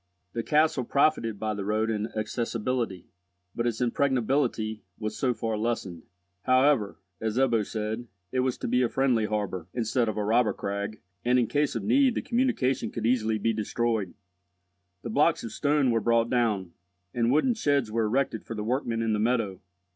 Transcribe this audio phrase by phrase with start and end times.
[0.33, 3.05] The castle profited by the road in accessibility,
[3.53, 6.01] but its impregnability was so far lessened.
[6.45, 10.53] However, as Ebbo said, it was to be a friendly harbour, instead of a robber
[10.53, 14.15] crag, and in case of need the communication could easily be destroyed.
[15.03, 16.71] The blocks of stone were brought down,
[17.13, 19.59] and wooden sheds were erected for the workmen in the meadow.